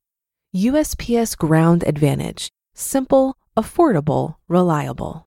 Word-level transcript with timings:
USPS 0.54 1.36
Ground 1.36 1.84
Advantage: 1.86 2.50
simple, 2.74 3.36
affordable, 3.58 4.36
reliable. 4.48 5.26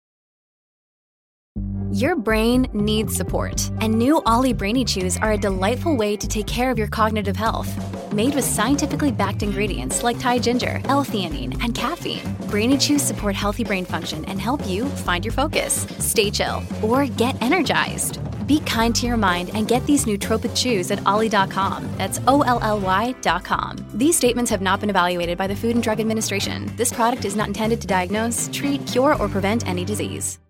Your 1.90 2.16
brain 2.16 2.68
needs 2.74 3.14
support, 3.14 3.70
and 3.80 3.98
new 3.98 4.20
OLLY 4.26 4.52
Brainy 4.52 4.84
Chews 4.84 5.16
are 5.16 5.32
a 5.32 5.38
delightful 5.38 5.96
way 5.96 6.16
to 6.16 6.28
take 6.28 6.46
care 6.46 6.70
of 6.70 6.78
your 6.78 6.86
cognitive 6.86 7.36
health. 7.36 7.72
Made 8.12 8.34
with 8.34 8.44
scientifically 8.44 9.10
backed 9.10 9.42
ingredients 9.42 10.02
like 10.02 10.18
Thai 10.18 10.38
ginger, 10.38 10.82
L-theanine, 10.84 11.58
and 11.64 11.74
caffeine, 11.74 12.36
Brainy 12.50 12.76
Chews 12.76 13.02
support 13.02 13.34
healthy 13.34 13.64
brain 13.64 13.86
function 13.86 14.22
and 14.26 14.38
help 14.38 14.68
you 14.68 14.84
find 14.84 15.24
your 15.24 15.32
focus, 15.32 15.86
stay 15.98 16.30
chill, 16.30 16.62
or 16.82 17.06
get 17.06 17.40
energized. 17.42 18.20
Be 18.48 18.60
kind 18.60 18.94
to 18.96 19.06
your 19.06 19.18
mind 19.18 19.50
and 19.54 19.68
get 19.68 19.84
these 19.86 20.06
nootropic 20.06 20.56
chews 20.56 20.90
at 20.90 21.06
olly.com. 21.06 21.88
That's 21.98 22.20
O 22.26 22.42
L 22.42 22.58
L 22.62 22.80
Y.com. 22.80 23.76
These 23.94 24.16
statements 24.16 24.50
have 24.50 24.62
not 24.62 24.80
been 24.80 24.90
evaluated 24.90 25.38
by 25.38 25.46
the 25.46 25.54
Food 25.54 25.76
and 25.76 25.82
Drug 25.82 26.00
Administration. 26.00 26.72
This 26.76 26.92
product 26.92 27.24
is 27.24 27.36
not 27.36 27.48
intended 27.48 27.80
to 27.82 27.86
diagnose, 27.86 28.48
treat, 28.52 28.84
cure, 28.86 29.14
or 29.22 29.28
prevent 29.28 29.68
any 29.68 29.84
disease. 29.84 30.40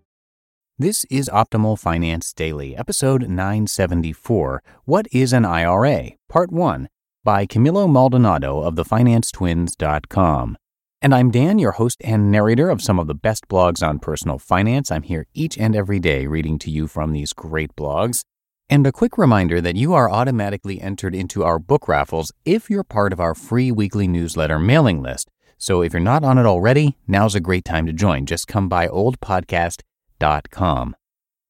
This 0.77 1.03
is 1.09 1.29
Optimal 1.33 1.77
Finance 1.77 2.31
Daily, 2.31 2.73
episode 2.73 3.23
974 3.23 4.63
What 4.85 5.07
is 5.11 5.33
an 5.33 5.43
IRA? 5.43 6.11
Part 6.29 6.51
1 6.53 6.87
by 7.25 7.45
Camilo 7.45 7.91
Maldonado 7.91 8.61
of 8.61 8.75
thefinancetwins.com. 8.75 10.57
And 11.01 11.15
I'm 11.15 11.31
Dan, 11.31 11.59
your 11.59 11.71
host 11.71 12.01
and 12.03 12.29
narrator 12.29 12.69
of 12.69 12.81
some 12.81 12.99
of 12.99 13.07
the 13.07 13.15
best 13.15 13.47
blogs 13.47 13.87
on 13.87 13.99
personal 13.99 14.37
finance. 14.37 14.91
I'm 14.91 15.03
here 15.03 15.27
each 15.33 15.57
and 15.57 15.75
every 15.75 15.99
day 15.99 16.27
reading 16.27 16.59
to 16.59 16.69
you 16.69 16.87
from 16.87 17.13
these 17.13 17.33
great 17.33 17.75
blogs. 17.75 18.23
And 18.69 18.85
a 18.85 18.91
quick 18.91 19.17
reminder 19.17 19.61
that 19.61 19.75
you 19.75 19.93
are 19.93 20.11
automatically 20.11 20.81
entered 20.81 21.15
into 21.15 21.43
our 21.43 21.57
book 21.57 21.87
raffles 21.87 22.31
if 22.45 22.69
you're 22.69 22.83
part 22.83 23.13
of 23.13 23.19
our 23.19 23.33
free 23.33 23.71
weekly 23.71 24.07
newsletter 24.07 24.59
mailing 24.59 25.01
list. 25.01 25.29
So 25.57 25.81
if 25.81 25.93
you're 25.93 26.01
not 26.01 26.23
on 26.23 26.37
it 26.37 26.45
already, 26.45 26.97
now's 27.07 27.35
a 27.35 27.39
great 27.39 27.65
time 27.65 27.85
to 27.85 27.93
join. 27.93 28.25
Just 28.25 28.47
come 28.47 28.67
by 28.67 28.87
oldpodcast.com 28.87 30.95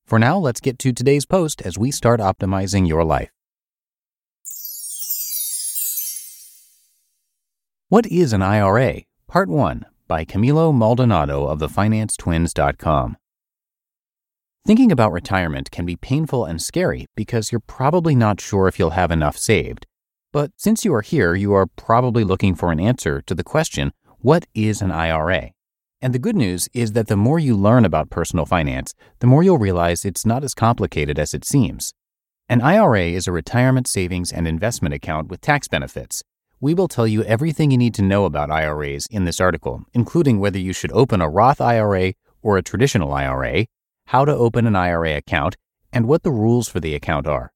for 0.09 0.17
now, 0.17 0.39
let's 0.39 0.59
get 0.59 0.79
to 0.79 0.91
today's 0.91 1.27
post 1.27 1.61
as 1.61 1.77
we 1.77 1.91
start 1.91 2.19
optimizing 2.19 2.87
your 2.87 3.03
life. 3.03 3.29
What 7.89 8.07
is 8.07 8.33
an 8.33 8.41
IRA? 8.41 9.03
Part 9.29 9.47
1 9.47 9.85
by 10.07 10.25
Camilo 10.25 10.73
Maldonado 10.73 11.45
of 11.45 11.59
thefinancetwins.com. 11.59 13.15
Thinking 14.65 14.91
about 14.91 15.11
retirement 15.11 15.69
can 15.69 15.85
be 15.85 15.95
painful 15.95 16.45
and 16.45 16.59
scary 16.59 17.05
because 17.15 17.51
you're 17.51 17.59
probably 17.59 18.15
not 18.15 18.41
sure 18.41 18.67
if 18.67 18.79
you'll 18.79 18.89
have 18.89 19.11
enough 19.11 19.37
saved. 19.37 19.85
But 20.33 20.49
since 20.57 20.83
you 20.83 20.91
are 20.95 21.03
here, 21.03 21.35
you 21.35 21.53
are 21.53 21.67
probably 21.67 22.23
looking 22.23 22.55
for 22.55 22.71
an 22.71 22.79
answer 22.79 23.21
to 23.27 23.35
the 23.35 23.43
question 23.43 23.91
what 24.17 24.47
is 24.55 24.81
an 24.81 24.91
IRA? 24.91 25.51
And 26.01 26.11
the 26.11 26.17
good 26.17 26.35
news 26.35 26.67
is 26.73 26.93
that 26.93 27.05
the 27.05 27.15
more 27.15 27.37
you 27.37 27.55
learn 27.55 27.85
about 27.85 28.09
personal 28.09 28.47
finance, 28.47 28.95
the 29.19 29.27
more 29.27 29.43
you'll 29.43 29.59
realize 29.59 30.05
it's 30.05 30.25
not 30.25 30.43
as 30.43 30.55
complicated 30.55 31.19
as 31.19 31.35
it 31.35 31.45
seems. 31.45 31.93
An 32.49 32.61
IRA 32.61 33.09
is 33.09 33.27
a 33.27 33.31
retirement 33.31 33.87
savings 33.87 34.31
and 34.31 34.47
investment 34.47 34.95
account 34.95 35.27
with 35.27 35.39
tax 35.39 35.67
benefits. 35.67 36.23
We 36.61 36.73
will 36.73 36.89
tell 36.89 37.07
you 37.07 37.23
everything 37.23 37.71
you 37.71 37.77
need 37.77 37.93
to 37.93 38.01
know 38.01 38.25
about 38.25 38.51
IRAs 38.51 39.07
in 39.09 39.23
this 39.23 39.39
article, 39.39 39.85
including 39.93 40.41
whether 40.41 40.59
you 40.59 40.73
should 40.73 40.91
open 40.91 41.21
a 41.21 41.29
Roth 41.29 41.61
IRA 41.61 42.15
or 42.41 42.57
a 42.57 42.61
traditional 42.61 43.13
IRA, 43.13 43.65
how 44.07 44.25
to 44.25 44.35
open 44.35 44.67
an 44.67 44.75
IRA 44.75 45.15
account, 45.15 45.55
and 45.93 46.05
what 46.05 46.23
the 46.23 46.31
rules 46.31 46.67
for 46.67 46.81
the 46.81 46.95
account 46.95 47.27
are. 47.27 47.53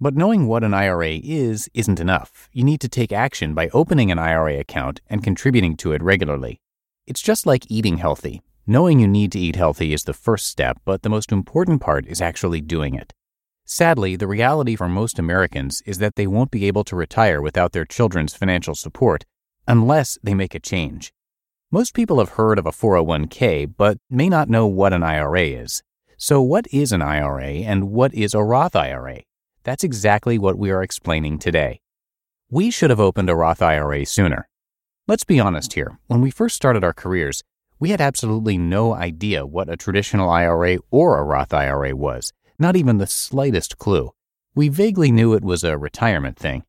But 0.00 0.14
knowing 0.14 0.46
what 0.46 0.62
an 0.62 0.72
IRA 0.72 1.18
is 1.20 1.68
isn't 1.74 1.98
enough. 1.98 2.48
You 2.52 2.62
need 2.62 2.80
to 2.82 2.88
take 2.88 3.10
action 3.10 3.54
by 3.54 3.70
opening 3.70 4.12
an 4.12 4.20
IRA 4.20 4.60
account 4.60 5.00
and 5.10 5.24
contributing 5.24 5.76
to 5.78 5.90
it 5.90 6.00
regularly. 6.00 6.60
It's 7.08 7.22
just 7.22 7.46
like 7.46 7.68
eating 7.68 7.96
healthy. 7.96 8.40
Knowing 8.68 9.00
you 9.00 9.08
need 9.08 9.32
to 9.32 9.40
eat 9.40 9.56
healthy 9.56 9.92
is 9.92 10.04
the 10.04 10.12
first 10.12 10.46
step, 10.46 10.80
but 10.84 11.02
the 11.02 11.08
most 11.08 11.32
important 11.32 11.80
part 11.80 12.06
is 12.06 12.22
actually 12.22 12.60
doing 12.60 12.94
it. 12.94 13.12
Sadly, 13.66 14.14
the 14.14 14.26
reality 14.26 14.76
for 14.76 14.90
most 14.90 15.18
Americans 15.18 15.82
is 15.86 15.96
that 15.96 16.16
they 16.16 16.26
won't 16.26 16.50
be 16.50 16.66
able 16.66 16.84
to 16.84 16.94
retire 16.94 17.40
without 17.40 17.72
their 17.72 17.86
children's 17.86 18.34
financial 18.34 18.74
support 18.74 19.24
unless 19.66 20.18
they 20.22 20.34
make 20.34 20.54
a 20.54 20.60
change. 20.60 21.14
Most 21.70 21.94
people 21.94 22.18
have 22.18 22.30
heard 22.30 22.58
of 22.58 22.66
a 22.66 22.72
401k, 22.72 23.72
but 23.74 23.96
may 24.10 24.28
not 24.28 24.50
know 24.50 24.66
what 24.66 24.92
an 24.92 25.02
IRA 25.02 25.46
is. 25.46 25.82
So, 26.18 26.42
what 26.42 26.66
is 26.72 26.92
an 26.92 27.00
IRA 27.00 27.64
and 27.64 27.90
what 27.90 28.12
is 28.14 28.34
a 28.34 28.42
Roth 28.42 28.76
IRA? 28.76 29.22
That's 29.62 29.82
exactly 29.82 30.38
what 30.38 30.58
we 30.58 30.70
are 30.70 30.82
explaining 30.82 31.38
today. 31.38 31.80
We 32.50 32.70
should 32.70 32.90
have 32.90 33.00
opened 33.00 33.30
a 33.30 33.34
Roth 33.34 33.62
IRA 33.62 34.04
sooner. 34.04 34.46
Let's 35.08 35.24
be 35.24 35.40
honest 35.40 35.72
here. 35.72 35.98
When 36.06 36.20
we 36.20 36.30
first 36.30 36.54
started 36.54 36.84
our 36.84 36.92
careers, 36.92 37.42
we 37.80 37.90
had 37.90 38.00
absolutely 38.00 38.58
no 38.58 38.94
idea 38.94 39.46
what 39.46 39.70
a 39.70 39.76
traditional 39.76 40.28
IRA 40.28 40.78
or 40.90 41.18
a 41.18 41.24
Roth 41.24 41.54
IRA 41.54 41.96
was, 41.96 42.32
not 42.58 42.76
even 42.76 42.98
the 42.98 43.06
slightest 43.06 43.78
clue. 43.78 44.12
We 44.54 44.68
vaguely 44.68 45.10
knew 45.10 45.34
it 45.34 45.44
was 45.44 45.64
a 45.64 45.76
retirement 45.76 46.38
thing. 46.38 46.64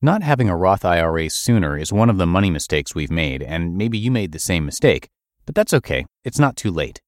Not 0.00 0.22
having 0.22 0.48
a 0.48 0.56
Roth 0.56 0.84
IRA 0.84 1.30
sooner 1.30 1.76
is 1.78 1.92
one 1.92 2.10
of 2.10 2.18
the 2.18 2.26
money 2.26 2.50
mistakes 2.50 2.94
we've 2.94 3.10
made, 3.10 3.42
and 3.42 3.76
maybe 3.76 3.98
you 3.98 4.10
made 4.10 4.32
the 4.32 4.38
same 4.38 4.64
mistake. 4.64 5.08
But 5.46 5.54
that's 5.54 5.74
okay, 5.74 6.06
it's 6.24 6.38
not 6.38 6.56
too 6.56 6.70
late. 6.70 7.00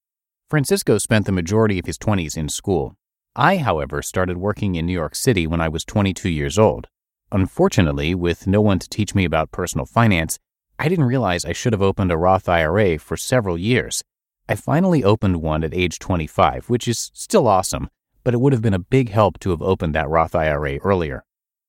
Francisco 0.49 0.99
spent 0.99 1.27
the 1.27 1.33
majority 1.33 1.79
of 1.79 1.87
his 1.87 1.99
20s 1.99 2.37
in 2.37 2.49
school. 2.49 2.97
I, 3.35 3.59
however, 3.59 4.03
started 4.03 4.39
working 4.39 4.75
in 4.75 4.87
New 4.87 4.93
York 4.93 5.15
City 5.15 5.47
when 5.47 5.61
I 5.61 5.69
was 5.69 5.85
22 5.85 6.29
years 6.29 6.59
old. 6.59 6.89
Unfortunately, 7.31 8.15
with 8.15 8.47
no 8.47 8.61
one 8.61 8.79
to 8.79 8.89
teach 8.89 9.15
me 9.15 9.25
about 9.25 9.53
personal 9.53 9.87
finance, 9.87 10.39
I 10.79 10.89
didn't 10.89 11.07
realize 11.07 11.45
I 11.45 11.53
should 11.53 11.73
have 11.73 11.83
opened 11.83 12.13
a 12.13 12.17
Roth 12.17 12.49
IRA 12.49 12.99
for 12.99 13.17
several 13.17 13.59
years. 13.59 14.03
I 14.49 14.55
finally 14.55 15.03
opened 15.03 15.43
one 15.43 15.65
at 15.65 15.75
age 15.75 15.99
25, 15.99 16.71
which 16.71 16.87
is 16.87 17.11
still 17.15 17.49
awesome, 17.49 17.91
but 18.27 18.35
it 18.35 18.41
would 18.41 18.53
have 18.53 18.61
been 18.61 18.75
a 18.75 18.79
big 18.81 19.09
help 19.09 19.39
to 19.39 19.51
have 19.51 19.63
opened 19.63 19.95
that 19.95 20.09
Roth 20.09 20.35
IRA 20.35 20.79
earlier. 20.79 21.25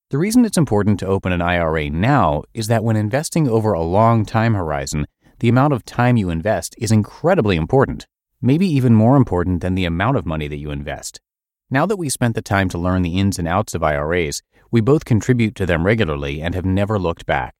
The 0.10 0.18
reason 0.18 0.44
it's 0.44 0.58
important 0.58 1.00
to 1.00 1.06
open 1.06 1.32
an 1.32 1.40
IRA 1.40 1.92
now 1.92 2.46
is 2.52 2.66
that 2.66 2.84
when 2.84 2.96
investing 2.96 3.48
over 3.48 3.74
a 3.74 3.84
long 3.84 4.26
time 4.26 4.56
horizon, 4.56 5.06
the 5.38 5.50
amount 5.50 5.74
of 5.74 5.86
time 5.86 6.18
you 6.18 6.32
invest 6.32 6.74
is 6.80 6.92
incredibly 6.92 7.58
important, 7.58 8.08
maybe 8.42 8.66
even 8.66 8.96
more 8.96 9.18
important 9.18 9.62
than 9.62 9.76
the 9.76 9.86
amount 9.86 10.18
of 10.18 10.26
money 10.26 10.48
that 10.48 10.58
you 10.58 10.72
invest. 10.72 11.22
Now 11.70 11.86
that 11.86 11.98
we 11.98 12.10
spent 12.10 12.34
the 12.34 12.42
time 12.42 12.70
to 12.70 12.80
learn 12.80 13.04
the 13.04 13.20
ins 13.20 13.38
and 13.38 13.48
outs 13.48 13.76
of 13.76 13.84
IRAs, 13.84 14.42
we 14.72 14.82
both 14.82 15.06
contribute 15.06 15.54
to 15.58 15.68
them 15.68 15.86
regularly 15.86 16.42
and 16.42 16.56
have 16.56 16.66
never 16.66 16.98
looked 16.98 17.28
back. 17.28 17.54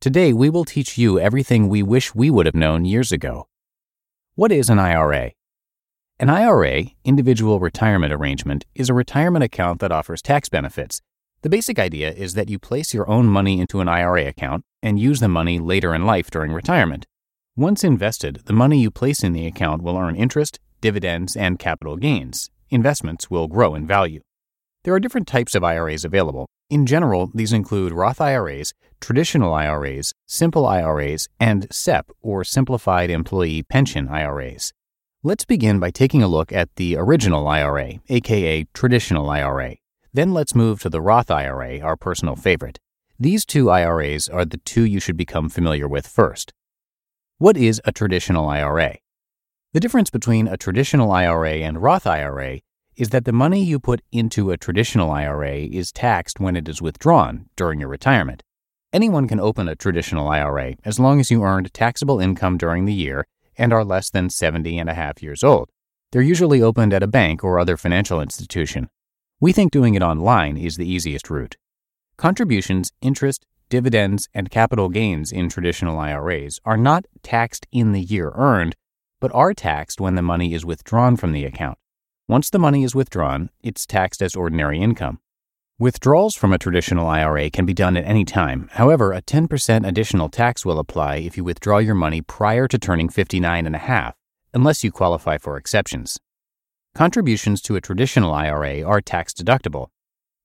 Today, 0.00 0.32
we 0.32 0.50
will 0.50 0.64
teach 0.64 0.96
you 0.96 1.18
everything 1.18 1.68
we 1.68 1.82
wish 1.82 2.14
we 2.14 2.30
would 2.30 2.46
have 2.46 2.54
known 2.54 2.84
years 2.84 3.10
ago. 3.10 3.48
What 4.36 4.52
is 4.52 4.70
an 4.70 4.78
IRA? 4.78 5.32
An 6.18 6.30
IRA, 6.30 6.84
individual 7.04 7.60
retirement 7.60 8.10
arrangement, 8.10 8.64
is 8.74 8.88
a 8.88 8.94
retirement 8.94 9.44
account 9.44 9.80
that 9.80 9.92
offers 9.92 10.22
tax 10.22 10.48
benefits. 10.48 11.02
The 11.42 11.50
basic 11.50 11.78
idea 11.78 12.10
is 12.10 12.32
that 12.32 12.48
you 12.48 12.58
place 12.58 12.94
your 12.94 13.06
own 13.06 13.26
money 13.26 13.60
into 13.60 13.80
an 13.80 13.88
IRA 13.88 14.26
account 14.26 14.64
and 14.82 14.98
use 14.98 15.20
the 15.20 15.28
money 15.28 15.58
later 15.58 15.94
in 15.94 16.06
life 16.06 16.30
during 16.30 16.52
retirement. 16.52 17.04
Once 17.54 17.84
invested, 17.84 18.40
the 18.46 18.54
money 18.54 18.80
you 18.80 18.90
place 18.90 19.22
in 19.22 19.34
the 19.34 19.46
account 19.46 19.82
will 19.82 19.98
earn 19.98 20.16
interest, 20.16 20.58
dividends, 20.80 21.36
and 21.36 21.58
capital 21.58 21.96
gains. 21.98 22.50
Investments 22.70 23.30
will 23.30 23.46
grow 23.46 23.74
in 23.74 23.86
value. 23.86 24.22
There 24.84 24.94
are 24.94 25.00
different 25.00 25.28
types 25.28 25.54
of 25.54 25.62
IRAs 25.64 26.02
available, 26.02 26.46
in 26.70 26.86
general, 26.86 27.30
these 27.34 27.52
include 27.52 27.92
Roth 27.92 28.20
IRAs, 28.22 28.72
traditional 29.00 29.52
IRAs, 29.52 30.14
simple 30.26 30.66
IRAs, 30.66 31.28
and 31.38 31.66
SEP 31.70 32.10
or 32.22 32.42
Simplified 32.42 33.10
Employee 33.10 33.62
Pension 33.62 34.08
IRAs. 34.08 34.72
Let's 35.26 35.44
begin 35.44 35.80
by 35.80 35.90
taking 35.90 36.22
a 36.22 36.28
look 36.28 36.52
at 36.52 36.76
the 36.76 36.96
original 36.96 37.48
IRA, 37.48 37.94
aka 38.08 38.64
traditional 38.72 39.28
IRA. 39.28 39.74
Then 40.12 40.32
let's 40.32 40.54
move 40.54 40.80
to 40.82 40.88
the 40.88 41.00
Roth 41.00 41.32
IRA, 41.32 41.80
our 41.80 41.96
personal 41.96 42.36
favorite. 42.36 42.78
These 43.18 43.44
two 43.44 43.68
IRAs 43.68 44.28
are 44.28 44.44
the 44.44 44.58
two 44.58 44.84
you 44.84 45.00
should 45.00 45.16
become 45.16 45.48
familiar 45.48 45.88
with 45.88 46.06
first. 46.06 46.52
What 47.38 47.56
is 47.56 47.82
a 47.84 47.90
traditional 47.90 48.48
IRA? 48.48 48.98
The 49.72 49.80
difference 49.80 50.10
between 50.10 50.46
a 50.46 50.56
traditional 50.56 51.10
IRA 51.10 51.54
and 51.54 51.82
Roth 51.82 52.06
IRA 52.06 52.60
is 52.94 53.08
that 53.08 53.24
the 53.24 53.32
money 53.32 53.64
you 53.64 53.80
put 53.80 54.02
into 54.12 54.52
a 54.52 54.56
traditional 54.56 55.10
IRA 55.10 55.56
is 55.56 55.90
taxed 55.90 56.38
when 56.38 56.54
it 56.54 56.68
is 56.68 56.80
withdrawn 56.80 57.46
during 57.56 57.80
your 57.80 57.88
retirement. 57.88 58.44
Anyone 58.92 59.26
can 59.26 59.40
open 59.40 59.68
a 59.68 59.74
traditional 59.74 60.28
IRA 60.28 60.76
as 60.84 61.00
long 61.00 61.18
as 61.18 61.32
you 61.32 61.42
earned 61.42 61.74
taxable 61.74 62.20
income 62.20 62.56
during 62.56 62.84
the 62.84 62.94
year 62.94 63.26
and 63.56 63.72
are 63.72 63.84
less 63.84 64.10
than 64.10 64.30
70 64.30 64.78
and 64.78 64.88
a 64.88 64.94
half 64.94 65.22
years 65.22 65.42
old. 65.42 65.70
They're 66.12 66.22
usually 66.22 66.62
opened 66.62 66.94
at 66.94 67.02
a 67.02 67.08
bank 67.08 67.42
or 67.42 67.58
other 67.58 67.76
financial 67.76 68.20
institution. 68.20 68.88
We 69.40 69.52
think 69.52 69.72
doing 69.72 69.94
it 69.94 70.02
online 70.02 70.56
is 70.56 70.76
the 70.76 70.88
easiest 70.88 71.28
route. 71.28 71.56
Contributions, 72.16 72.92
interest, 73.02 73.44
dividends, 73.68 74.28
and 74.32 74.50
capital 74.50 74.88
gains 74.88 75.32
in 75.32 75.48
traditional 75.48 75.98
IRAs 75.98 76.58
are 76.64 76.76
not 76.76 77.04
taxed 77.22 77.66
in 77.72 77.92
the 77.92 78.00
year 78.00 78.32
earned, 78.34 78.76
but 79.20 79.34
are 79.34 79.52
taxed 79.52 80.00
when 80.00 80.14
the 80.14 80.22
money 80.22 80.54
is 80.54 80.64
withdrawn 80.64 81.16
from 81.16 81.32
the 81.32 81.44
account. 81.44 81.76
Once 82.28 82.50
the 82.50 82.58
money 82.58 82.84
is 82.84 82.94
withdrawn, 82.94 83.50
it's 83.62 83.86
taxed 83.86 84.22
as 84.22 84.34
ordinary 84.34 84.80
income. 84.80 85.20
Withdrawals 85.78 86.34
from 86.34 86.54
a 86.54 86.58
traditional 86.58 87.06
IRA 87.06 87.50
can 87.50 87.66
be 87.66 87.74
done 87.74 87.98
at 87.98 88.06
any 88.06 88.24
time. 88.24 88.70
However, 88.72 89.12
a 89.12 89.20
10% 89.20 89.86
additional 89.86 90.30
tax 90.30 90.64
will 90.64 90.78
apply 90.78 91.16
if 91.16 91.36
you 91.36 91.44
withdraw 91.44 91.76
your 91.76 91.94
money 91.94 92.22
prior 92.22 92.66
to 92.66 92.78
turning 92.78 93.10
59 93.10 93.66
and 93.66 93.76
a 93.76 93.80
half, 93.80 94.14
unless 94.54 94.82
you 94.82 94.90
qualify 94.90 95.36
for 95.36 95.58
exceptions. 95.58 96.18
Contributions 96.94 97.60
to 97.60 97.76
a 97.76 97.82
traditional 97.82 98.32
IRA 98.32 98.82
are 98.84 99.02
tax 99.02 99.34
deductible. 99.34 99.88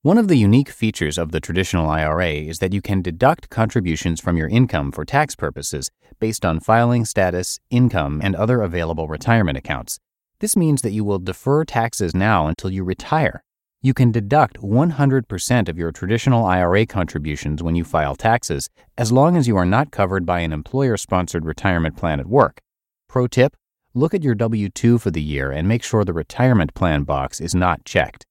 One 0.01 0.17
of 0.17 0.27
the 0.27 0.35
unique 0.35 0.67
features 0.67 1.17
of 1.17 1.31
the 1.31 1.39
traditional 1.39 1.89
IRA 1.89 2.33
is 2.33 2.59
that 2.59 2.73
you 2.73 2.81
can 2.81 3.01
deduct 3.01 3.49
contributions 3.49 4.19
from 4.19 4.35
your 4.35 4.49
income 4.49 4.91
for 4.91 5.05
tax 5.05 5.37
purposes 5.37 5.89
based 6.19 6.43
on 6.43 6.59
filing 6.59 7.05
status, 7.05 7.57
income, 7.69 8.19
and 8.21 8.35
other 8.35 8.61
available 8.61 9.07
retirement 9.07 9.57
accounts. 9.57 9.97
This 10.39 10.57
means 10.57 10.81
that 10.81 10.91
you 10.91 11.05
will 11.05 11.19
defer 11.19 11.63
taxes 11.63 12.13
now 12.13 12.47
until 12.47 12.69
you 12.69 12.83
retire 12.83 13.45
you 13.83 13.95
can 13.95 14.11
deduct 14.11 14.59
100% 14.59 15.67
of 15.67 15.77
your 15.77 15.91
traditional 15.91 16.45
IRA 16.45 16.85
contributions 16.85 17.63
when 17.63 17.75
you 17.75 17.83
file 17.83 18.15
taxes, 18.15 18.69
as 18.95 19.11
long 19.11 19.35
as 19.35 19.47
you 19.47 19.57
are 19.57 19.65
not 19.65 19.89
covered 19.89 20.23
by 20.23 20.41
an 20.41 20.53
employer 20.53 20.97
sponsored 20.97 21.45
retirement 21.45 21.97
plan 21.97 22.19
at 22.19 22.27
work. 22.27 22.61
Pro 23.09 23.25
tip 23.25 23.55
look 23.95 24.13
at 24.13 24.23
your 24.23 24.35
W 24.35 24.69
2 24.69 24.99
for 24.99 25.09
the 25.09 25.21
year 25.21 25.51
and 25.51 25.67
make 25.67 25.83
sure 25.83 26.05
the 26.05 26.13
retirement 26.13 26.73
plan 26.75 27.03
box 27.03 27.41
is 27.41 27.55
not 27.55 27.83
checked. 27.83 28.25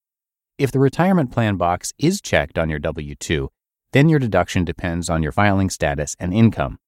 If 0.57 0.71
the 0.71 0.79
retirement 0.79 1.33
plan 1.33 1.57
box 1.57 1.93
is 1.99 2.21
checked 2.21 2.57
on 2.57 2.71
your 2.71 2.79
W 2.79 3.17
2, 3.17 3.51
then 3.93 4.09
your 4.09 4.21
deduction 4.21 4.65
depends 4.65 5.11
on 5.11 5.23
your 5.23 5.33
filing 5.33 5.69
status 5.69 6.15
and 6.21 6.33
income. 6.33 6.79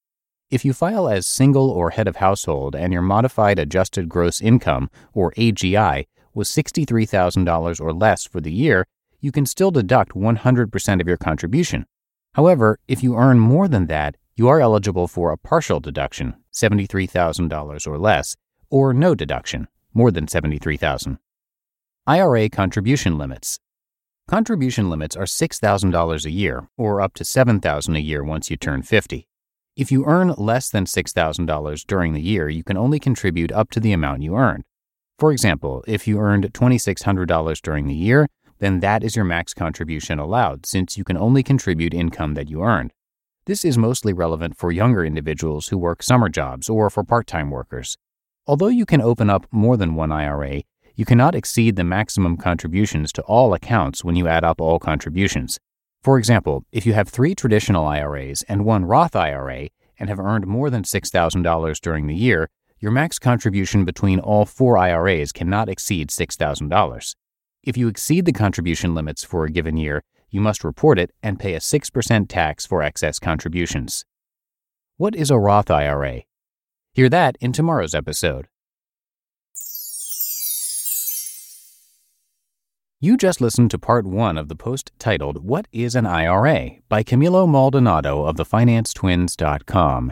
If 0.49 0.63
you 0.63 0.71
file 0.71 1.09
as 1.09 1.27
single 1.27 1.69
or 1.69 1.89
head 1.89 2.07
of 2.07 2.17
household 2.17 2.75
and 2.75 2.93
your 2.93 3.01
modified 3.01 3.59
adjusted 3.59 4.07
gross 4.07 4.39
income, 4.39 4.89
or 5.13 5.33
AGI, 5.33 6.05
was 6.33 6.49
$63,000 6.49 7.81
or 7.81 7.93
less 7.93 8.25
for 8.25 8.41
the 8.41 8.51
year, 8.51 8.85
you 9.19 9.31
can 9.31 9.45
still 9.45 9.71
deduct 9.71 10.13
100% 10.13 11.01
of 11.01 11.07
your 11.07 11.17
contribution. 11.17 11.85
However, 12.33 12.79
if 12.87 13.03
you 13.03 13.15
earn 13.15 13.39
more 13.39 13.67
than 13.67 13.87
that, 13.87 14.15
you 14.35 14.47
are 14.47 14.59
eligible 14.59 15.07
for 15.07 15.31
a 15.31 15.37
partial 15.37 15.79
deduction, 15.79 16.35
$73,000 16.53 17.87
or 17.87 17.97
less, 17.97 18.35
or 18.69 18.93
no 18.93 19.13
deduction, 19.13 19.67
more 19.93 20.11
than 20.11 20.25
$73,000. 20.25 21.19
IRA 22.07 22.49
contribution 22.49 23.17
limits. 23.17 23.59
Contribution 24.27 24.89
limits 24.89 25.15
are 25.15 25.25
$6,000 25.25 26.25
a 26.25 26.31
year, 26.31 26.67
or 26.77 26.99
up 26.99 27.13
to 27.13 27.23
$7,000 27.23 27.95
a 27.95 28.01
year 28.01 28.23
once 28.23 28.49
you 28.49 28.57
turn 28.57 28.81
50. 28.81 29.27
If 29.75 29.91
you 29.91 30.05
earn 30.05 30.33
less 30.37 30.69
than 30.69 30.85
$6,000 30.85 31.87
during 31.87 32.13
the 32.13 32.21
year, 32.21 32.49
you 32.49 32.63
can 32.63 32.77
only 32.77 32.99
contribute 32.99 33.51
up 33.51 33.69
to 33.71 33.79
the 33.79 33.91
amount 33.91 34.23
you 34.23 34.35
earned. 34.35 34.63
For 35.23 35.31
example, 35.31 35.85
if 35.87 36.05
you 36.05 36.19
earned 36.19 36.51
$2,600 36.51 37.61
during 37.61 37.87
the 37.87 37.93
year, 37.93 38.27
then 38.59 38.81
that 38.81 39.05
is 39.05 39.15
your 39.15 39.23
max 39.23 39.53
contribution 39.53 40.19
allowed 40.19 40.65
since 40.65 40.97
you 40.97 41.05
can 41.05 41.15
only 41.15 41.43
contribute 41.43 41.93
income 41.93 42.33
that 42.33 42.49
you 42.49 42.61
earned. 42.61 42.91
This 43.45 43.63
is 43.63 43.77
mostly 43.77 44.11
relevant 44.11 44.57
for 44.57 44.73
younger 44.73 45.05
individuals 45.05 45.69
who 45.69 45.77
work 45.77 46.03
summer 46.03 46.27
jobs 46.27 46.67
or 46.67 46.89
for 46.89 47.05
part 47.05 47.25
time 47.25 47.51
workers. 47.51 47.97
Although 48.47 48.67
you 48.67 48.85
can 48.85 48.99
open 48.99 49.29
up 49.29 49.47
more 49.49 49.77
than 49.77 49.95
one 49.95 50.11
IRA, 50.11 50.63
you 50.93 51.05
cannot 51.05 51.35
exceed 51.35 51.77
the 51.77 51.85
maximum 51.85 52.35
contributions 52.35 53.13
to 53.13 53.21
all 53.21 53.53
accounts 53.53 54.03
when 54.03 54.17
you 54.17 54.27
add 54.27 54.43
up 54.43 54.59
all 54.59 54.77
contributions. 54.77 55.57
For 56.01 56.17
example, 56.17 56.65
if 56.73 56.85
you 56.85 56.91
have 56.95 57.07
three 57.07 57.33
traditional 57.33 57.85
IRAs 57.85 58.43
and 58.49 58.65
one 58.65 58.83
Roth 58.83 59.15
IRA 59.15 59.69
and 59.97 60.09
have 60.09 60.19
earned 60.19 60.47
more 60.47 60.69
than 60.69 60.83
$6,000 60.83 61.79
during 61.79 62.07
the 62.07 62.13
year, 62.13 62.49
your 62.83 62.91
max 62.91 63.17
contribution 63.17 63.85
between 63.85 64.19
all 64.19 64.45
four 64.45 64.77
IRAs 64.77 65.31
cannot 65.31 65.69
exceed 65.69 66.09
$6,000. 66.09 67.15
If 67.63 67.77
you 67.77 67.87
exceed 67.87 68.25
the 68.25 68.33
contribution 68.33 68.93
limits 68.93 69.23
for 69.23 69.45
a 69.45 69.49
given 69.49 69.77
year, 69.77 70.03
you 70.29 70.41
must 70.41 70.65
report 70.65 70.99
it 70.99 71.11
and 71.23 71.39
pay 71.39 71.53
a 71.53 71.59
6% 71.59 72.25
tax 72.27 72.65
for 72.65 72.83
excess 72.83 73.19
contributions. 73.19 74.03
What 74.97 75.15
is 75.15 75.31
a 75.31 75.39
Roth 75.39 75.71
IRA? 75.71 76.23
Hear 76.93 77.07
that 77.07 77.37
in 77.39 77.53
tomorrow's 77.53 77.95
episode. 77.95 78.47
You 82.99 83.15
just 83.15 83.39
listened 83.39 83.71
to 83.71 83.79
part 83.79 84.05
one 84.05 84.37
of 84.37 84.49
the 84.49 84.57
post 84.57 84.91
titled 84.99 85.45
What 85.45 85.69
is 85.71 85.95
an 85.95 86.05
IRA 86.05 86.71
by 86.89 87.01
Camilo 87.01 87.47
Maldonado 87.47 88.25
of 88.25 88.35
theFinanceTwins.com. 88.35 90.11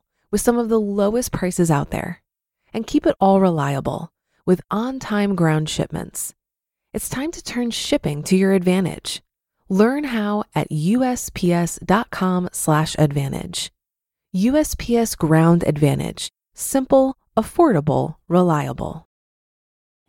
with 0.31 0.41
some 0.41 0.57
of 0.57 0.69
the 0.69 0.79
lowest 0.79 1.31
prices 1.31 1.69
out 1.69 1.91
there. 1.91 2.23
And 2.73 2.87
keep 2.87 3.05
it 3.05 3.15
all 3.19 3.39
reliable 3.41 4.11
with 4.45 4.61
on 4.71 4.97
time 4.99 5.35
ground 5.35 5.69
shipments. 5.69 6.33
It's 6.93 7.09
time 7.09 7.31
to 7.31 7.43
turn 7.43 7.71
shipping 7.71 8.21
to 8.23 8.35
your 8.35 8.51
advantage. 8.53 9.21
Learn 9.69 10.03
how 10.05 10.43
at 10.55 10.69
USPS.com/slash 10.69 12.95
advantage. 12.97 13.71
USPS 14.33 15.17
Ground 15.17 15.63
Advantage. 15.67 16.31
Simple, 16.53 17.17
affordable, 17.35 18.15
reliable. 18.27 19.07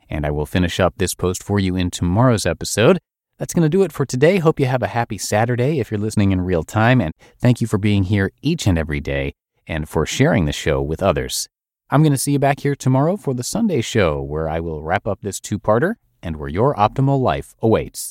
And 0.09 0.25
I 0.27 0.31
will 0.31 0.47
finish 0.47 0.79
up 0.79 0.95
this 0.99 1.15
post 1.15 1.43
for 1.43 1.59
you 1.59 1.75
in 1.75 1.91
tomorrow's 1.91 2.47
episode. 2.47 3.01
That's 3.39 3.55
going 3.55 3.65
to 3.65 3.69
do 3.69 3.83
it 3.83 3.91
for 3.93 4.07
today. 4.07 4.39
Hope 4.39 4.61
you 4.61 4.67
have 4.67 4.83
a 4.83 4.89
happy 4.89 5.19
Saturday 5.19 5.81
if 5.81 5.91
you're 5.91 5.99
listening 5.99 6.31
in 6.31 6.43
real 6.43 6.63
time. 6.63 7.01
And 7.01 7.13
thank 7.39 7.61
you 7.61 7.67
for 7.67 7.79
being 7.79 8.05
here 8.05 8.31
each 8.43 8.69
and 8.69 8.79
every 8.79 9.01
day 9.01 9.33
and 9.67 9.89
for 9.89 10.05
sharing 10.07 10.45
the 10.45 10.53
show 10.53 10.81
with 10.83 11.03
others. 11.03 11.49
I'm 11.91 12.03
going 12.03 12.13
to 12.13 12.19
see 12.19 12.33
you 12.33 12.39
back 12.39 12.61
here 12.61 12.75
tomorrow 12.75 13.17
for 13.17 13.35
the 13.35 13.43
Sunday 13.43 13.83
show, 13.83 14.23
where 14.23 14.49
I 14.49 14.61
will 14.61 14.83
wrap 14.83 15.07
up 15.07 15.21
this 15.21 15.41
two 15.41 15.59
parter 15.59 15.95
and 16.23 16.37
where 16.37 16.49
your 16.49 16.75
optimal 16.75 17.21
life 17.21 17.55
awaits. 17.61 18.11